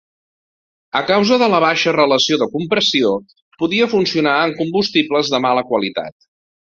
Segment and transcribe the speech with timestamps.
[0.99, 3.11] A causa de la baixa relació de compressió
[3.63, 6.17] podia funcionar amb combustibles de mala qualitat.